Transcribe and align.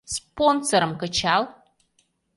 Спонсорым 0.15 0.93
кычал. 1.01 1.43